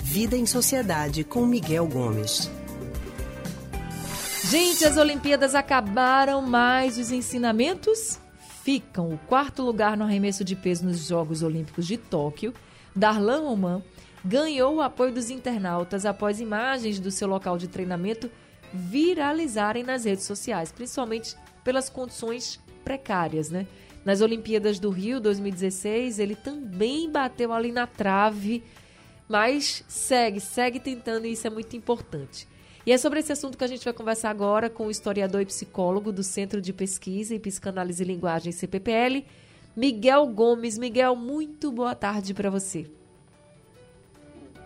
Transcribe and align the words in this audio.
Vida 0.00 0.36
em 0.36 0.44
Sociedade 0.44 1.22
com 1.22 1.46
Miguel 1.46 1.86
Gomes. 1.86 2.50
Gente, 4.50 4.84
as 4.84 4.96
Olimpíadas 4.96 5.54
acabaram, 5.54 6.42
mas 6.42 6.98
os 6.98 7.12
ensinamentos 7.12 8.18
ficam. 8.62 9.10
O 9.14 9.18
quarto 9.18 9.62
lugar 9.62 9.96
no 9.96 10.04
arremesso 10.04 10.44
de 10.44 10.56
peso 10.56 10.84
nos 10.84 11.06
Jogos 11.06 11.42
Olímpicos 11.42 11.86
de 11.86 11.96
Tóquio, 11.96 12.52
Darlan 12.94 13.42
Oman, 13.42 13.82
ganhou 14.24 14.76
o 14.76 14.80
apoio 14.82 15.12
dos 15.12 15.30
internautas 15.30 16.04
após 16.04 16.40
imagens 16.40 16.98
do 16.98 17.10
seu 17.10 17.28
local 17.28 17.56
de 17.56 17.68
treinamento 17.68 18.30
viralizarem 18.74 19.84
nas 19.84 20.04
redes 20.04 20.24
sociais, 20.24 20.72
principalmente 20.72 21.36
pelas 21.62 21.88
condições 21.88 22.60
precárias, 22.84 23.48
né? 23.48 23.66
Nas 24.04 24.20
Olimpíadas 24.20 24.78
do 24.78 24.90
Rio 24.90 25.20
2016, 25.20 26.18
ele 26.18 26.34
também 26.34 27.10
bateu 27.10 27.52
ali 27.52 27.70
na 27.70 27.86
trave, 27.86 28.64
mas 29.28 29.84
segue, 29.86 30.40
segue 30.40 30.80
tentando 30.80 31.26
e 31.26 31.32
isso 31.32 31.46
é 31.46 31.50
muito 31.50 31.76
importante. 31.76 32.48
E 32.84 32.90
é 32.90 32.98
sobre 32.98 33.20
esse 33.20 33.30
assunto 33.30 33.56
que 33.56 33.62
a 33.62 33.68
gente 33.68 33.84
vai 33.84 33.92
conversar 33.92 34.30
agora 34.30 34.68
com 34.68 34.88
o 34.88 34.90
historiador 34.90 35.40
e 35.40 35.46
psicólogo 35.46 36.10
do 36.10 36.24
Centro 36.24 36.60
de 36.60 36.72
Pesquisa 36.72 37.32
em 37.32 37.38
Psicanálise 37.38 38.02
e 38.02 38.06
Linguagem 38.06 38.50
CPPL, 38.50 39.24
Miguel 39.76 40.26
Gomes. 40.26 40.76
Miguel, 40.76 41.14
muito 41.14 41.70
boa 41.70 41.94
tarde 41.94 42.34
para 42.34 42.50
você. 42.50 42.90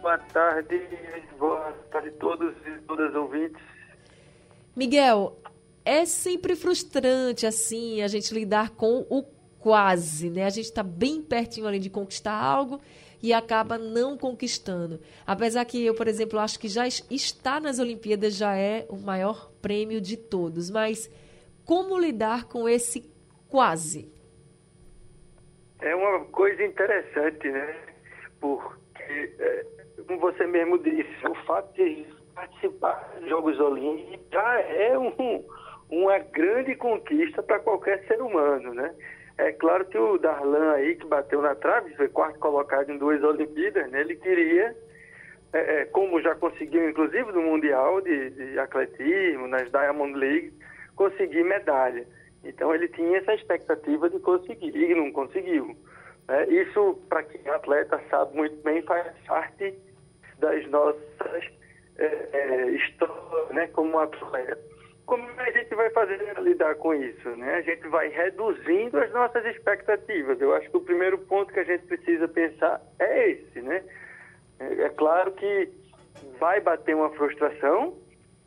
Boa 0.01 0.17
tarde, 0.17 0.81
boa 1.39 1.73
tarde 1.91 2.09
a 2.09 2.13
todos 2.13 2.55
e 2.67 2.81
todas 2.87 3.11
as 3.11 3.15
ouvintes. 3.17 3.63
Miguel, 4.75 5.37
é 5.87 6.05
sempre 6.05 6.57
frustrante, 6.57 7.47
assim, 7.47 8.03
a 8.03 8.09
gente 8.09 8.35
lidar 8.35 8.71
com 8.71 9.07
o 9.09 9.23
quase, 9.61 10.29
né? 10.29 10.45
A 10.45 10.51
gente 10.51 10.65
está 10.65 10.83
bem 10.83 11.23
pertinho 11.23 11.67
ali 11.69 11.79
de 11.79 11.89
conquistar 11.89 12.35
algo 12.35 12.81
e 13.23 13.33
acaba 13.33 13.79
não 13.79 14.19
conquistando. 14.19 15.01
Apesar 15.25 15.65
que 15.65 15.87
eu, 15.87 15.95
por 15.95 16.09
exemplo, 16.09 16.41
acho 16.41 16.59
que 16.59 16.67
já 16.67 16.89
estar 16.89 17.61
nas 17.61 17.79
Olimpíadas 17.79 18.37
já 18.37 18.57
é 18.57 18.85
o 18.89 18.97
maior 18.97 19.49
prêmio 19.63 20.01
de 20.01 20.17
todos. 20.17 20.71
Mas 20.71 21.09
como 21.65 21.97
lidar 21.97 22.47
com 22.49 22.69
esse 22.69 23.09
quase? 23.49 24.13
É 25.81 25.95
uma 25.95 26.25
coisa 26.27 26.65
interessante, 26.65 27.49
né? 27.49 27.77
Porque, 28.41 29.33
é, 29.39 29.67
como 30.05 30.19
você 30.19 30.47
mesmo 30.49 30.79
disse, 30.79 31.27
o 31.29 31.35
fato 31.47 31.73
de 31.75 32.07
participar 32.35 33.15
dos 33.21 33.29
Jogos 33.29 33.59
Olímpicos 33.61 34.27
já 34.33 34.61
é 34.61 34.99
um, 34.99 35.45
uma 35.91 36.19
grande 36.19 36.75
conquista 36.75 37.43
para 37.43 37.61
qualquer 37.61 38.05
ser 38.07 38.21
humano, 38.21 38.75
né? 38.75 38.95
É 39.39 39.53
claro 39.53 39.85
que 39.85 39.99
o 39.99 40.17
Darlan 40.19 40.73
aí, 40.73 40.97
que 40.97 41.07
bateu 41.07 41.43
na 41.43 41.55
trave, 41.55 41.95
foi 41.95 42.09
quarto 42.09 42.39
colocado 42.39 42.91
em 42.91 42.97
duas 42.99 43.23
Olimpíadas, 43.23 43.91
né? 43.91 44.01
Ele 44.01 44.17
queria, 44.17 44.75
é, 45.53 45.59
é, 45.59 45.85
como 45.87 46.21
já 46.23 46.35
conseguiu, 46.35 46.89
inclusive, 46.89 47.31
no 47.33 47.43
Mundial 47.43 48.01
de, 48.01 48.31
de 48.31 48.59
Atletismo, 48.59 49.47
nas 49.47 49.71
Diamond 49.71 50.19
League, 50.19 50.53
conseguir 50.95 51.45
medalha. 51.45 52.07
Então 52.43 52.75
ele 52.75 52.89
tinha 52.89 53.19
essa 53.19 53.35
expectativa 53.35 54.09
de 54.09 54.19
conseguir 54.21 54.75
e 54.75 54.95
não 54.95 55.13
conseguiu. 55.13 55.77
Né? 56.29 56.49
Isso, 56.49 56.99
para 57.09 57.23
quem 57.25 57.41
é 57.45 57.51
atleta 57.51 58.01
sabe 58.09 58.35
muito 58.37 58.57
bem, 58.63 58.83
faz 58.83 59.07
parte 59.27 59.75
das 60.39 60.67
nossas 60.71 61.45
é, 61.99 62.29
é, 62.33 62.71
histórias 62.71 63.51
né? 63.51 63.67
como 63.69 63.99
atleta. 63.99 64.76
Como 65.07 65.25
a 65.39 65.51
gente 65.53 65.73
vai 65.73 65.89
fazer 65.91 66.21
lidar 66.41 66.75
com 66.75 66.93
isso? 66.93 67.31
Né? 67.37 67.55
A 67.55 67.63
gente 67.63 67.87
vai 67.87 68.09
reduzindo 68.09 68.99
as 68.99 69.11
nossas 69.13 69.47
expectativas. 69.47 70.41
Eu 70.41 70.53
acho 70.53 70.69
que 70.69 70.77
o 70.77 70.81
primeiro 70.81 71.17
ponto 71.17 71.53
que 71.53 71.61
a 71.61 71.65
gente 71.65 71.87
precisa 71.87 72.27
pensar 72.27 72.83
é 72.99 73.31
esse. 73.31 73.63
Né? 73.63 73.85
É, 74.59 74.83
é 74.83 74.89
claro 74.91 75.31
que 75.33 75.71
vai 76.41 76.61
bater 76.61 76.97
uma 76.97 77.11
frustração, 77.11 77.97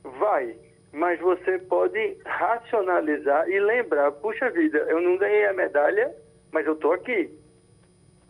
vai, 0.04 0.54
mas 0.92 1.18
você 1.22 1.60
pode 1.60 2.18
racionalizar 2.26 3.50
e 3.50 3.58
lembrar: 3.58 4.12
puxa 4.12 4.50
vida, 4.50 4.80
eu 4.80 5.00
não 5.00 5.18
ganhei 5.18 5.46
a 5.46 5.54
medalha, 5.54 6.14
mas 6.52 6.66
eu 6.66 6.74
estou 6.74 6.92
aqui. 6.92 7.30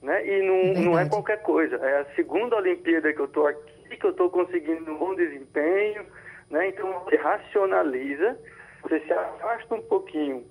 Né? 0.04 0.28
E 0.28 0.44
não, 0.44 0.84
não 0.84 1.00
é 1.00 1.10
qualquer 1.10 1.42
coisa. 1.42 1.78
É 1.78 2.02
a 2.02 2.16
segunda 2.16 2.58
Olimpíada 2.58 3.12
que 3.12 3.20
eu 3.20 3.26
estou 3.26 3.48
aqui, 3.48 3.98
que 3.98 4.06
eu 4.06 4.12
estou 4.12 4.30
conseguindo 4.30 4.92
um 4.92 4.98
bom 4.98 5.16
desempenho 5.16 6.06
né? 6.50 6.70
Então 6.70 6.92
você 7.00 7.16
racionaliza, 7.16 8.38
você 8.82 9.00
se 9.02 9.14
afasta 9.14 9.76
um 9.76 9.82
pouquinho 9.82 10.46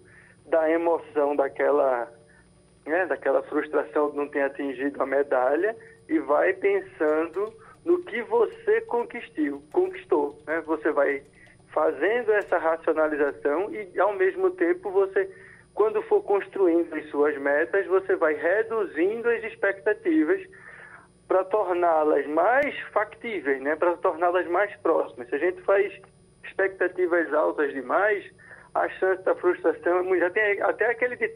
da 0.47 0.70
emoção 0.70 1.36
daquela, 1.36 2.10
né, 2.86 3.06
daquela 3.06 3.42
frustração 3.42 4.10
de 4.10 4.16
não 4.16 4.28
ter 4.28 4.42
atingido 4.42 5.03
a 5.03 5.06
medalha 5.06 5.76
e 6.08 6.19
vai 6.19 6.53
pensando 6.54 7.53
no 7.84 8.03
que 8.03 8.22
você 8.22 8.81
conquistou, 8.82 9.62
conquistou. 9.72 10.38
Né? 10.47 10.60
Você 10.62 10.91
vai 10.91 11.22
fazendo 11.69 12.32
essa 12.32 12.58
racionalização 12.58 13.70
e 13.72 14.00
ao 14.00 14.14
mesmo 14.14 14.50
tempo 14.50 14.91
você 14.91 15.31
quando 15.75 16.03
for 16.03 16.20
construindo 16.25 16.92
as 16.92 17.08
suas 17.08 17.38
metas, 17.38 17.87
você 17.87 18.16
vai 18.16 18.34
reduzindo 18.34 19.28
as 19.28 19.44
expectativas 19.44 20.41
para 21.28 21.44
torná-las 21.44 22.27
mais 22.27 22.77
factíveis, 22.93 23.61
né? 23.62 23.77
para 23.77 23.97
torná-las 23.99 24.47
mais 24.49 24.75
próximas. 24.77 25.28
Se 25.28 25.34
a 25.34 25.39
gente 25.39 25.61
faz 25.62 25.93
expectativas 26.43 27.33
altas 27.34 27.72
demais, 27.72 28.25
a 28.75 28.89
chance 28.89 29.22
da 29.22 29.34
frustração 29.34 30.17
já 30.19 30.31
tem 30.31 30.61
até 30.62 30.91
aquele 30.91 31.17
de 31.17 31.31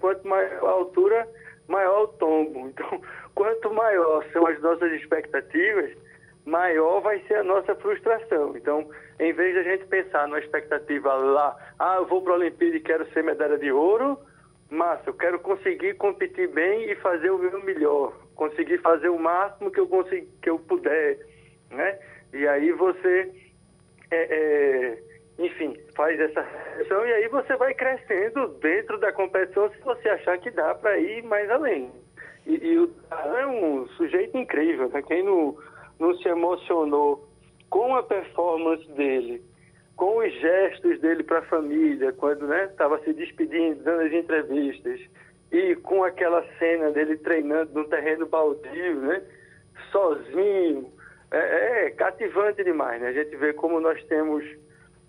quanto 0.00 0.26
maior 0.26 0.64
a 0.66 0.70
altura, 0.70 1.28
maior 1.68 2.04
o 2.04 2.08
tombo. 2.08 2.68
Então, 2.74 3.00
quanto 3.34 3.72
maior 3.72 4.24
são 4.32 4.46
as 4.46 4.60
nossas 4.60 4.90
expectativas, 4.92 5.90
maior 6.46 7.00
vai 7.00 7.20
ser 7.26 7.36
a 7.36 7.44
nossa 7.44 7.74
frustração. 7.76 8.56
Então, 8.56 8.88
em 9.18 9.32
vez 9.32 9.52
de 9.54 9.60
a 9.60 9.62
gente 9.62 9.86
pensar 9.86 10.26
numa 10.26 10.38
expectativa 10.38 11.12
lá, 11.14 11.56
ah, 11.78 11.96
eu 11.98 12.06
vou 12.06 12.22
para 12.22 12.32
a 12.32 12.36
Olimpíada 12.36 12.76
e 12.76 12.80
quero 12.80 13.06
ser 13.12 13.22
medalha 13.22 13.58
de 13.58 13.70
ouro, 13.70 14.18
massa, 14.70 15.02
eu 15.06 15.14
quero 15.14 15.38
conseguir 15.38 15.94
competir 15.94 16.48
bem 16.48 16.90
e 16.90 16.96
fazer 16.96 17.30
o 17.30 17.38
meu 17.38 17.62
melhor, 17.62 18.12
conseguir 18.34 18.78
fazer 18.78 19.08
o 19.08 19.18
máximo 19.18 19.70
que 19.70 19.80
eu 19.80 19.86
consigo, 19.86 20.26
que 20.42 20.50
eu 20.50 20.58
puder, 20.58 21.18
né? 21.70 21.98
E 22.32 22.46
aí 22.48 22.72
você, 22.72 23.30
é, 24.10 24.16
é, 24.16 25.02
enfim, 25.38 25.76
faz 25.96 26.18
essa 26.18 26.40
reflexão 26.40 27.06
e 27.06 27.12
aí 27.12 27.28
você 27.28 27.56
vai 27.56 27.74
crescendo 27.74 28.48
dentro 28.60 28.98
da 28.98 29.12
competição 29.12 29.70
se 29.70 29.80
você 29.80 30.08
achar 30.08 30.38
que 30.38 30.50
dá 30.50 30.74
para 30.74 30.98
ir 30.98 31.22
mais 31.22 31.50
além. 31.50 31.90
E, 32.46 32.54
e 32.54 32.78
o 32.78 32.90
é 33.38 33.46
um 33.46 33.86
sujeito 33.88 34.36
incrível, 34.36 34.88
né? 34.88 35.02
Quem 35.02 35.22
não, 35.22 35.56
não 35.98 36.14
se 36.16 36.28
emocionou 36.28 37.28
com 37.70 37.94
a 37.96 38.02
performance 38.02 38.86
dele 38.92 39.42
com 39.96 40.18
os 40.18 40.32
gestos 40.40 41.00
dele 41.00 41.22
para 41.22 41.38
a 41.38 41.46
família, 41.46 42.12
quando 42.12 42.52
estava 42.52 42.96
né, 42.96 43.02
se 43.04 43.12
despedindo, 43.12 43.82
dando 43.82 44.02
as 44.02 44.12
entrevistas, 44.12 45.00
e 45.52 45.74
com 45.76 46.02
aquela 46.02 46.44
cena 46.58 46.90
dele 46.90 47.16
treinando 47.16 47.72
no 47.74 47.88
terreno 47.88 48.26
baldio, 48.26 49.00
né, 49.00 49.22
sozinho, 49.90 50.92
é, 51.30 51.86
é 51.86 51.90
cativante 51.90 52.62
demais. 52.64 53.00
Né? 53.00 53.08
A 53.08 53.12
gente 53.12 53.36
vê 53.36 53.52
como 53.52 53.80
nós 53.80 54.02
temos 54.04 54.44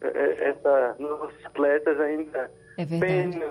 é, 0.02 0.08
é 0.08 0.50
essa, 0.50 0.96
nossos 1.00 1.46
atletas 1.46 2.00
ainda 2.00 2.52
é 2.78 2.86
bem... 2.86 3.42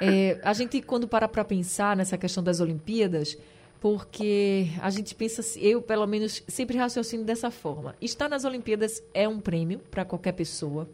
É, 0.00 0.38
a 0.44 0.52
gente, 0.52 0.80
quando 0.80 1.08
para 1.08 1.26
para 1.26 1.44
pensar 1.44 1.96
nessa 1.96 2.16
questão 2.16 2.42
das 2.42 2.60
Olimpíadas, 2.60 3.36
porque 3.80 4.66
a 4.80 4.90
gente 4.90 5.14
pensa, 5.14 5.42
eu 5.58 5.82
pelo 5.82 6.06
menos 6.06 6.42
sempre 6.46 6.76
raciocino 6.76 7.24
dessa 7.24 7.50
forma. 7.50 7.94
Estar 8.00 8.28
nas 8.28 8.44
Olimpíadas 8.44 9.02
é 9.12 9.28
um 9.28 9.40
prêmio 9.40 9.80
para 9.90 10.04
qualquer 10.04 10.32
pessoa, 10.32 10.88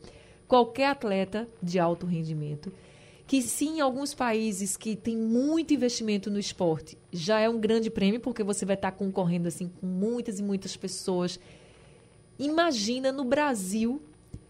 qualquer 0.49 0.89
atleta 0.89 1.47
de 1.63 1.79
alto 1.79 2.07
rendimento. 2.07 2.73
Que 3.27 3.41
sim, 3.41 3.79
em 3.79 3.81
alguns 3.81 4.13
países 4.15 4.77
que 4.77 4.95
tem 4.95 5.17
muito 5.17 5.73
investimento 5.73 6.31
no 6.31 6.39
esporte, 6.39 6.99
já 7.11 7.41
é 7.41 7.49
um 7.49 7.59
grande 7.59 7.91
prêmio, 7.91 8.21
porque 8.21 8.43
você 8.43 8.67
vai 8.67 8.75
estar 8.75 8.93
concorrendo 8.93 9.49
assim 9.49 9.69
com 9.69 9.87
muitas 9.87 10.39
e 10.39 10.43
muitas 10.43 10.77
pessoas. 10.77 11.41
Imagina 12.39 13.11
no 13.11 13.25
Brasil 13.25 14.03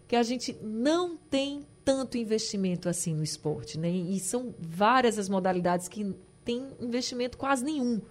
que 0.07 0.15
a 0.15 0.23
gente 0.23 0.55
não 0.61 1.15
tem 1.15 1.65
tanto 1.85 2.17
investimento 2.17 2.89
assim 2.89 3.13
no 3.13 3.23
esporte, 3.23 3.79
né? 3.79 3.89
E 3.89 4.19
são 4.19 4.53
várias 4.59 5.17
as 5.17 5.29
modalidades 5.29 5.87
que 5.87 6.15
tem 6.43 6.67
investimento 6.81 7.37
quase 7.37 7.63
nenhum. 7.63 8.01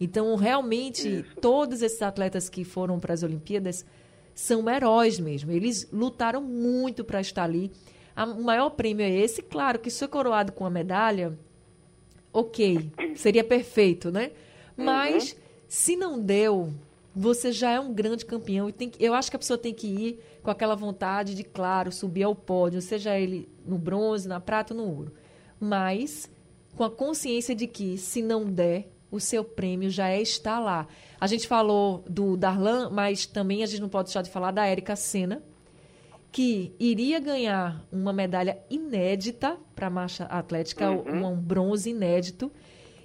Então, 0.00 0.34
realmente, 0.34 1.20
Isso. 1.20 1.36
todos 1.40 1.82
esses 1.82 2.00
atletas 2.00 2.48
que 2.48 2.64
foram 2.64 2.98
para 2.98 3.12
as 3.12 3.22
Olimpíadas 3.22 3.84
são 4.34 4.68
heróis 4.68 5.20
mesmo. 5.20 5.50
Eles 5.50 5.86
lutaram 5.92 6.42
muito 6.42 7.04
para 7.04 7.20
estar 7.20 7.44
ali. 7.44 7.70
O 8.24 8.42
maior 8.42 8.70
prêmio 8.70 9.04
é 9.04 9.10
esse. 9.10 9.42
Claro 9.42 9.78
que 9.78 9.90
se 9.90 10.04
é 10.04 10.06
coroado 10.06 10.52
com 10.52 10.64
a 10.64 10.70
medalha, 10.70 11.38
ok, 12.32 12.90
seria 13.16 13.44
perfeito, 13.44 14.10
né? 14.10 14.30
Uhum. 14.76 14.84
Mas, 14.84 15.32
uhum. 15.32 15.38
se 15.68 15.96
não 15.96 16.20
deu, 16.20 16.72
você 17.14 17.52
já 17.52 17.70
é 17.70 17.80
um 17.80 17.92
grande 17.92 18.24
campeão. 18.24 18.68
E 18.68 18.72
tem 18.72 18.88
que, 18.88 19.02
eu 19.04 19.14
acho 19.14 19.30
que 19.30 19.36
a 19.36 19.38
pessoa 19.38 19.58
tem 19.58 19.74
que 19.74 19.86
ir 19.86 20.20
com 20.42 20.50
aquela 20.50 20.74
vontade 20.74 21.34
de, 21.34 21.44
claro, 21.44 21.92
subir 21.92 22.22
ao 22.22 22.34
pódio, 22.34 22.80
seja 22.80 23.18
ele 23.18 23.48
no 23.66 23.78
bronze, 23.78 24.28
na 24.28 24.40
prata 24.40 24.74
ou 24.74 24.80
no 24.80 24.88
ouro. 24.88 25.12
Mas 25.58 26.30
com 26.76 26.84
a 26.84 26.90
consciência 26.90 27.54
de 27.54 27.66
que, 27.66 27.98
se 27.98 28.22
não 28.22 28.44
der, 28.44 28.90
o 29.10 29.18
seu 29.18 29.44
prêmio 29.44 29.90
já 29.90 30.08
é 30.08 30.20
estar 30.22 30.60
lá. 30.60 30.86
A 31.20 31.26
gente 31.26 31.46
falou 31.48 32.04
do 32.08 32.36
Darlan, 32.36 32.90
mas 32.90 33.26
também 33.26 33.62
a 33.62 33.66
gente 33.66 33.80
não 33.80 33.88
pode 33.88 34.06
deixar 34.06 34.22
de 34.22 34.30
falar 34.30 34.52
da 34.52 34.64
Érica 34.64 34.94
Senna, 34.94 35.42
que 36.32 36.74
iria 36.78 37.18
ganhar 37.18 37.84
uma 37.90 38.12
medalha 38.12 38.58
inédita 38.70 39.56
para 39.74 39.88
a 39.88 39.90
marcha 39.90 40.24
atlética, 40.24 40.90
uhum. 40.90 41.24
um, 41.24 41.26
um 41.32 41.36
bronze 41.36 41.90
inédito. 41.90 42.50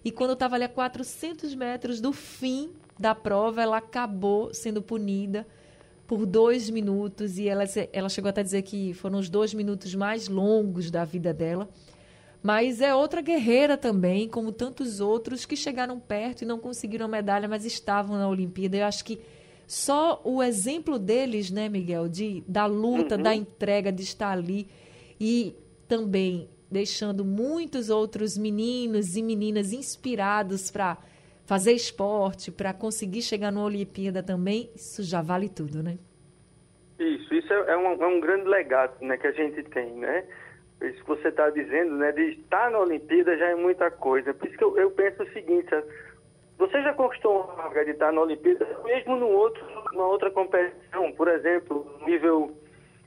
E 0.04 0.12
quando 0.12 0.34
estava 0.34 0.56
ali 0.56 0.64
a 0.64 0.70
400 0.70 1.56
metros 1.56 2.00
do 2.00 2.14
fim 2.14 2.72
da 3.00 3.16
prova, 3.16 3.62
ela 3.62 3.78
acabou 3.78 4.54
sendo 4.54 4.82
punida 4.82 5.46
por 6.06 6.26
dois 6.26 6.70
minutos. 6.70 7.40
E 7.40 7.48
ela, 7.48 7.64
ela 7.92 8.10
chegou 8.10 8.30
até 8.30 8.42
a 8.42 8.44
dizer 8.44 8.62
que 8.62 8.94
foram 8.94 9.18
os 9.18 9.30
dois 9.30 9.54
minutos 9.54 9.96
mais 9.96 10.28
longos 10.28 10.92
da 10.92 11.04
vida 11.04 11.34
dela. 11.34 11.68
Mas 12.44 12.80
é 12.80 12.94
outra 12.94 13.22
guerreira 13.22 13.76
também, 13.76 14.30
como 14.30 14.52
tantos 14.52 15.00
outros 15.00 15.48
que 15.48 15.56
chegaram 15.56 16.00
perto 16.00 16.44
e 16.44 16.46
não 16.46 16.60
conseguiram 16.60 17.08
a 17.08 17.10
medalha, 17.10 17.48
mas 17.48 17.66
estavam 17.66 18.20
na 18.20 18.30
Olimpíada. 18.30 18.78
Eu 18.78 18.86
acho 18.86 19.04
que 19.04 19.20
só 19.68 20.22
o 20.24 20.42
exemplo 20.44 21.00
deles, 21.00 21.52
né, 21.52 21.70
Miguel, 21.70 22.08
de 22.08 22.44
da 22.48 22.66
luta, 22.66 23.16
uhum. 23.16 23.24
da 23.24 23.36
entrega, 23.36 23.92
de 23.92 24.04
estar 24.04 24.32
ali 24.32 24.68
e 25.20 25.56
também 25.88 26.50
deixando 26.70 27.24
muitos 27.24 27.90
outros 27.90 28.38
meninos 28.38 29.16
e 29.16 29.24
meninas 29.24 29.72
inspirados 29.72 30.70
para 30.72 30.98
fazer 31.46 31.74
esporte, 31.74 32.52
para 32.52 32.74
conseguir 32.74 33.22
chegar 33.22 33.52
na 33.52 33.64
Olimpíada 33.64 34.24
também, 34.24 34.70
isso 34.76 35.04
já 35.04 35.22
vale 35.22 35.48
tudo, 35.48 35.84
né? 35.84 35.98
Isso, 36.98 37.34
isso 37.34 37.54
é, 37.54 37.72
é, 37.74 37.78
um, 37.78 38.04
é 38.04 38.08
um 38.08 38.20
grande 38.20 38.48
legado 38.48 39.00
né, 39.02 39.18
que 39.18 39.28
a 39.28 39.32
gente 39.32 39.62
tem, 39.64 39.92
né? 39.96 40.26
isso 40.82 41.02
que 41.02 41.08
você 41.08 41.30
está 41.30 41.50
dizendo, 41.50 41.96
né, 41.96 42.12
de 42.12 42.22
estar 42.32 42.70
na 42.70 42.80
Olimpíada 42.80 43.38
já 43.38 43.48
é 43.48 43.56
muita 43.56 43.90
coisa. 43.90 44.34
Por 44.34 44.48
isso 44.48 44.58
que 44.58 44.64
eu, 44.64 44.78
eu 44.78 44.92
penso 44.92 45.24
o 45.24 45.30
seguinte, 45.32 45.70
você 46.58 46.82
já 46.82 46.94
conquistou 46.94 47.44
uma 47.44 47.64
vaga 47.64 47.84
de 47.84 47.92
estar 47.92 48.12
na 48.12 48.22
Olimpíada, 48.22 48.66
mesmo 48.86 49.16
num 49.18 49.32
outro, 49.32 49.64
numa 49.92 50.08
outra 50.08 50.32
competição, 50.32 51.12
por 51.14 51.28
exemplo, 51.28 51.86
nível 52.06 52.56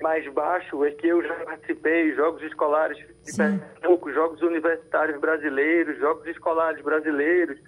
mais 0.03 0.27
baixo, 0.33 0.85
é 0.85 0.91
que 0.91 1.09
eu 1.09 1.23
já 1.23 1.35
participei, 1.45 2.15
jogos 2.15 2.43
escolares 2.43 2.97
de 2.99 3.37
Pernambuco, 3.37 4.13
jogos 4.13 4.43
universitários 4.43 5.19
brasileiros, 5.21 5.99
jogos 5.99 6.27
escolares 6.27 6.83
brasileiros. 6.83 7.59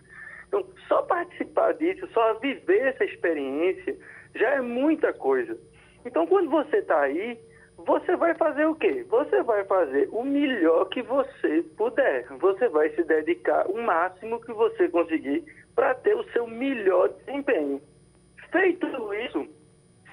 Então, 0.46 0.64
só 0.86 1.02
participar 1.02 1.72
disso, 1.74 2.06
só 2.12 2.34
viver 2.34 2.88
essa 2.88 3.04
experiência, 3.04 3.96
já 4.34 4.50
é 4.50 4.60
muita 4.60 5.12
coisa. 5.12 5.56
Então, 6.04 6.26
quando 6.26 6.50
você 6.50 6.78
está 6.78 7.00
aí, 7.00 7.38
você 7.86 8.14
vai 8.16 8.34
fazer 8.34 8.66
o 8.66 8.74
quê? 8.74 9.04
Você 9.08 9.42
vai 9.42 9.64
fazer 9.64 10.08
o 10.12 10.22
melhor 10.22 10.84
que 10.86 11.02
você 11.02 11.62
puder. 11.76 12.26
Você 12.38 12.68
vai 12.68 12.90
se 12.90 13.02
dedicar 13.04 13.66
o 13.68 13.82
máximo 13.82 14.40
que 14.40 14.52
você 14.52 14.88
conseguir 14.88 15.44
para 15.80 15.94
ter 15.94 16.14
o 16.14 16.30
seu 16.32 16.46
melhor 16.46 17.08
desempenho. 17.08 17.80
Feito 18.52 18.86
isso, 19.14 19.48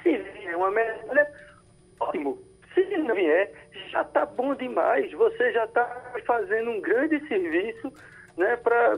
se 0.02 0.18
vier 0.18 0.56
uma 0.56 0.72
medalha, 0.72 1.30
ótimo. 2.00 2.42
Se 2.74 2.86
não 3.00 3.14
vier, 3.14 3.52
já 3.90 4.02
está 4.02 4.26
bom 4.26 4.56
demais. 4.56 5.12
Você 5.12 5.52
já 5.52 5.66
está 5.66 6.14
fazendo 6.26 6.72
um 6.72 6.80
grande 6.80 7.20
serviço 7.28 7.92
né, 8.38 8.56
para 8.56 8.98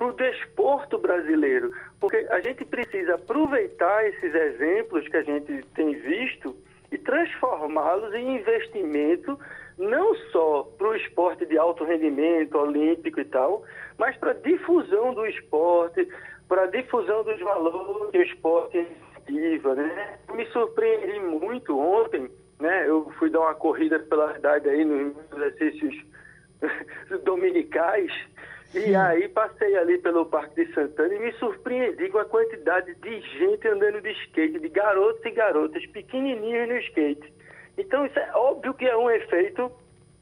o 0.00 0.12
desporto 0.14 0.98
brasileiro. 0.98 1.70
Porque 2.00 2.26
a 2.30 2.40
gente 2.40 2.64
precisa 2.64 3.14
aproveitar 3.14 4.08
esses 4.08 4.34
exemplos 4.34 5.06
que 5.06 5.18
a 5.18 5.22
gente 5.22 5.62
tem 5.76 5.94
visto 5.94 6.56
e 6.94 6.98
transformá-los 6.98 8.14
em 8.14 8.36
investimento 8.36 9.36
não 9.76 10.14
só 10.30 10.62
para 10.78 10.88
o 10.88 10.94
esporte 10.94 11.44
de 11.44 11.58
alto 11.58 11.82
rendimento, 11.84 12.56
olímpico 12.56 13.20
e 13.20 13.24
tal, 13.24 13.64
mas 13.98 14.16
para 14.16 14.30
a 14.30 14.34
difusão 14.34 15.12
do 15.12 15.26
esporte, 15.26 16.08
para 16.48 16.62
a 16.62 16.66
difusão 16.66 17.24
dos 17.24 17.40
valores 17.40 18.10
que 18.12 18.18
o 18.18 18.22
esporte 18.22 18.78
incentiva, 18.78 19.74
né? 19.74 20.18
Me 20.34 20.46
surpreendi 20.46 21.18
muito 21.18 21.76
ontem, 21.76 22.30
né? 22.60 22.88
Eu 22.88 23.10
fui 23.18 23.28
dar 23.28 23.40
uma 23.40 23.54
corrida 23.56 23.98
pela 23.98 24.32
cidade 24.34 24.68
aí 24.68 24.84
nos 24.84 25.16
exercícios 25.32 25.96
dominicais 27.24 28.12
e 28.74 28.96
aí 28.96 29.28
passei 29.28 29.76
ali 29.76 29.98
pelo 29.98 30.26
Parque 30.26 30.64
de 30.64 30.74
Santana 30.74 31.14
e 31.14 31.18
me 31.20 31.32
surpreendi 31.34 32.08
com 32.08 32.18
a 32.18 32.24
quantidade 32.24 32.94
de 32.96 33.20
gente 33.38 33.68
andando 33.68 34.00
de 34.00 34.10
skate, 34.10 34.58
de 34.58 34.68
garotos 34.68 35.24
e 35.24 35.30
garotas 35.30 35.86
pequenininhos 35.86 36.68
no 36.68 36.76
skate. 36.78 37.32
Então 37.78 38.04
isso 38.04 38.18
é 38.18 38.30
óbvio 38.34 38.74
que 38.74 38.84
é 38.84 38.96
um 38.96 39.08
efeito 39.10 39.70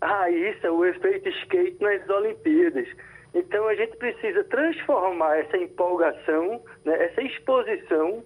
raiz, 0.03 0.63
é 0.63 0.71
o 0.71 0.85
efeito 0.85 1.29
skate 1.29 1.83
nas 1.83 2.07
Olimpíadas. 2.11 2.89
Então 3.35 3.67
a 3.69 3.75
gente 3.75 3.97
precisa 3.97 4.45
transformar 4.45 5.39
essa 5.39 5.57
empolgação, 5.57 6.63
né, 6.85 7.05
essa 7.05 7.23
exposição 7.23 8.23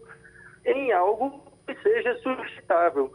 em 0.64 0.90
algo 0.92 1.40
que 1.66 1.74
seja 1.82 2.14
sustentável. 2.16 3.12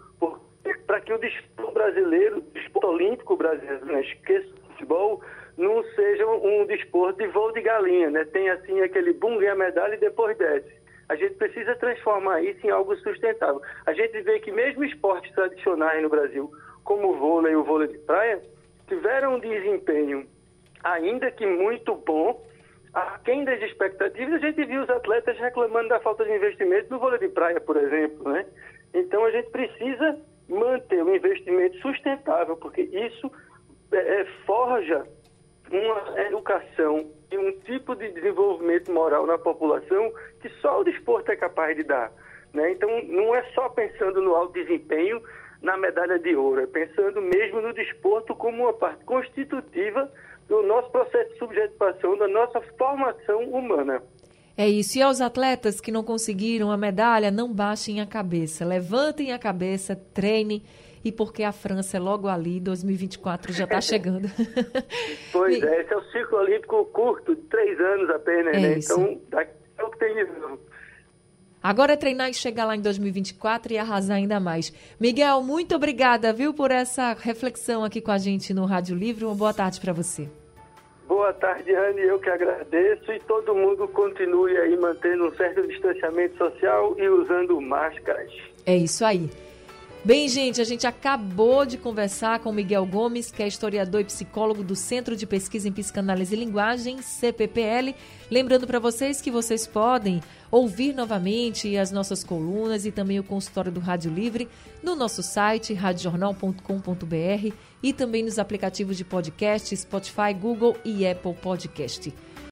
Para 0.87 1.01
que 1.01 1.11
o 1.11 1.17
desporto 1.17 1.73
brasileiro, 1.73 2.37
o 2.37 2.41
desporto 2.41 2.87
olímpico 2.87 3.35
brasileiro, 3.35 3.85
né, 3.85 4.01
esqueça 4.01 4.47
o 4.47 4.71
futebol, 4.71 5.21
não 5.57 5.83
seja 5.95 6.27
um 6.27 6.65
desporto 6.65 7.19
de 7.19 7.27
voo 7.27 7.51
de 7.51 7.61
galinha, 7.61 8.09
né? 8.09 8.25
Tem 8.25 8.49
assim 8.49 8.81
aquele 8.81 9.13
bum, 9.13 9.37
ganha 9.37 9.55
medalha 9.55 9.95
e 9.95 9.99
depois 9.99 10.37
desce. 10.37 10.71
A 11.09 11.15
gente 11.15 11.35
precisa 11.35 11.75
transformar 11.75 12.41
isso 12.41 12.65
em 12.65 12.69
algo 12.69 12.95
sustentável. 12.97 13.61
A 13.85 13.93
gente 13.93 14.21
vê 14.21 14.39
que 14.39 14.51
mesmo 14.51 14.83
esportes 14.85 15.33
tradicionais 15.33 16.01
no 16.01 16.09
Brasil, 16.09 16.49
como 16.83 17.09
o 17.09 17.17
vôlei 17.17 17.53
e 17.53 17.55
o 17.55 17.63
vôlei 17.63 17.89
de 17.89 17.97
praia, 17.99 18.41
tiveram 18.87 19.35
um 19.35 19.39
desempenho, 19.39 20.25
ainda 20.83 21.29
que 21.31 21.45
muito 21.45 21.95
bom, 21.95 22.41
aquém 22.93 23.43
das 23.43 23.61
expectativas. 23.61 24.35
A 24.35 24.45
gente 24.45 24.63
viu 24.63 24.83
os 24.83 24.89
atletas 24.89 25.37
reclamando 25.37 25.89
da 25.89 25.99
falta 25.99 26.23
de 26.23 26.33
investimento 26.33 26.89
no 26.89 26.99
vôlei 26.99 27.19
de 27.19 27.27
praia, 27.27 27.59
por 27.59 27.77
exemplo, 27.77 28.31
né? 28.31 28.45
Então 28.93 29.25
a 29.25 29.31
gente 29.31 29.49
precisa 29.49 30.17
manter 30.47 31.03
o 31.03 31.15
investimento 31.15 31.77
sustentável, 31.79 32.57
porque 32.57 32.81
isso 32.81 33.31
é, 33.91 34.21
é 34.21 34.25
forja 34.45 35.05
educação 36.41 37.05
e 37.31 37.37
um 37.37 37.51
tipo 37.61 37.95
de 37.95 38.11
desenvolvimento 38.11 38.91
moral 38.91 39.25
na 39.25 39.37
população 39.37 40.11
que 40.41 40.49
só 40.61 40.81
o 40.81 40.83
desporto 40.83 41.31
é 41.31 41.35
capaz 41.35 41.77
de 41.77 41.83
dar. 41.83 42.11
Né? 42.53 42.71
Então, 42.71 42.89
não 43.05 43.33
é 43.35 43.43
só 43.53 43.69
pensando 43.69 44.21
no 44.21 44.35
alto 44.35 44.53
desempenho, 44.53 45.21
na 45.61 45.77
medalha 45.77 46.17
de 46.17 46.35
ouro, 46.35 46.61
é 46.61 46.67
pensando 46.67 47.21
mesmo 47.21 47.61
no 47.61 47.71
desporto 47.71 48.35
como 48.35 48.63
uma 48.63 48.73
parte 48.73 49.05
constitutiva 49.05 50.11
do 50.49 50.63
nosso 50.63 50.89
processo 50.89 51.31
de 51.31 51.37
subjetivação, 51.37 52.17
da 52.17 52.27
nossa 52.27 52.59
formação 52.77 53.43
humana. 53.43 54.01
É 54.57 54.67
isso. 54.67 54.97
E 54.97 55.01
aos 55.01 55.21
atletas 55.21 55.79
que 55.79 55.91
não 55.91 56.03
conseguiram 56.03 56.71
a 56.71 56.77
medalha, 56.77 57.31
não 57.31 57.53
baixem 57.53 58.01
a 58.01 58.07
cabeça. 58.07 58.65
Levantem 58.65 59.31
a 59.31 59.39
cabeça, 59.39 59.95
treinem 59.95 60.63
e 61.03 61.11
porque 61.11 61.43
a 61.43 61.51
França 61.51 61.97
é 61.97 61.99
logo 61.99 62.27
ali, 62.27 62.59
2024 62.59 63.53
já 63.53 63.63
está 63.63 63.79
chegando. 63.81 64.29
pois 65.31 65.61
é, 65.61 65.81
esse 65.81 65.93
é 65.93 65.97
o 65.97 66.03
ciclo 66.11 66.37
olímpico 66.39 66.85
curto, 66.85 67.35
de 67.35 67.41
três 67.43 67.79
anos 67.79 68.09
apenas, 68.09 68.57
é 68.57 68.59
né? 68.59 68.77
Isso. 68.77 68.93
Então, 68.99 69.39
é 69.39 69.83
o 69.83 69.89
que 69.89 69.99
tem 69.99 70.13
de 70.13 70.39
novo. 70.39 70.59
Agora 71.63 71.93
é 71.93 71.95
treinar 71.95 72.29
e 72.29 72.33
chegar 72.33 72.65
lá 72.65 72.75
em 72.75 72.81
2024 72.81 73.73
e 73.73 73.77
arrasar 73.77 74.17
ainda 74.17 74.39
mais. 74.39 74.73
Miguel, 74.99 75.43
muito 75.43 75.75
obrigada, 75.75 76.33
viu, 76.33 76.53
por 76.53 76.71
essa 76.71 77.13
reflexão 77.13 77.83
aqui 77.83 78.01
com 78.01 78.09
a 78.09 78.17
gente 78.17 78.51
no 78.51 78.65
Rádio 78.65 78.95
Livre. 78.95 79.25
Uma 79.25 79.35
boa 79.35 79.53
tarde 79.53 79.79
para 79.79 79.93
você. 79.93 80.27
Boa 81.07 81.33
tarde, 81.33 81.71
Anne. 81.75 82.01
Eu 82.01 82.17
que 82.19 82.29
agradeço 82.29 83.11
e 83.11 83.19
todo 83.21 83.53
mundo 83.53 83.87
continue 83.89 84.57
aí 84.57 84.75
mantendo 84.75 85.27
um 85.27 85.35
certo 85.35 85.67
distanciamento 85.67 86.35
social 86.37 86.95
e 86.97 87.07
usando 87.07 87.61
máscaras. 87.61 88.31
É 88.65 88.75
isso 88.75 89.05
aí. 89.05 89.29
Bem, 90.03 90.27
gente, 90.27 90.59
a 90.59 90.63
gente 90.63 90.87
acabou 90.87 91.63
de 91.63 91.77
conversar 91.77 92.39
com 92.39 92.51
Miguel 92.51 92.83
Gomes, 92.87 93.29
que 93.29 93.43
é 93.43 93.47
historiador 93.47 94.01
e 94.01 94.05
psicólogo 94.05 94.63
do 94.63 94.75
Centro 94.75 95.15
de 95.15 95.27
Pesquisa 95.27 95.67
em 95.67 95.71
Psicanálise 95.71 96.33
e 96.33 96.39
Linguagem, 96.39 97.03
CPPL. 97.03 97.93
Lembrando 98.29 98.65
para 98.65 98.79
vocês 98.79 99.21
que 99.21 99.29
vocês 99.29 99.67
podem 99.67 100.19
ouvir 100.49 100.95
novamente 100.95 101.77
as 101.77 101.91
nossas 101.91 102.23
colunas 102.23 102.83
e 102.87 102.91
também 102.91 103.19
o 103.19 103.23
consultório 103.23 103.71
do 103.71 103.79
Rádio 103.79 104.11
Livre 104.11 104.49
no 104.81 104.95
nosso 104.95 105.21
site 105.21 105.71
radiojornal.com.br 105.75 107.53
e 107.83 107.93
também 107.93 108.23
nos 108.23 108.39
aplicativos 108.39 108.97
de 108.97 109.05
podcast 109.05 109.77
Spotify, 109.77 110.33
Google 110.33 110.75
e 110.83 111.05
Apple 111.05 111.35
Podcast. 111.35 112.11